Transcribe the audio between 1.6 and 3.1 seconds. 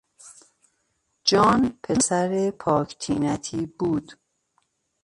پسر پاک